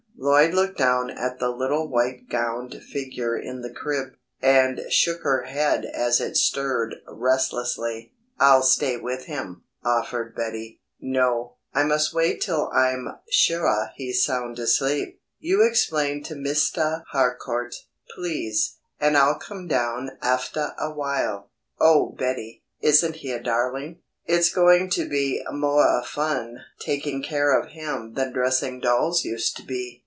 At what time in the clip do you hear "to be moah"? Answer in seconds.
24.91-26.03